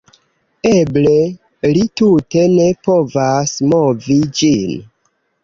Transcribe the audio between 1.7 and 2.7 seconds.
li tute ne